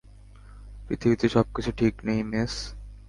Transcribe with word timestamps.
পৃথিবীতে 0.85 1.25
সবকিছু 1.29 1.69
ঠিক 1.71 1.93
নেই, 2.03 2.19
মেস। 2.23 2.53